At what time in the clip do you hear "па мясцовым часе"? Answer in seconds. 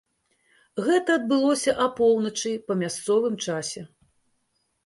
2.71-3.81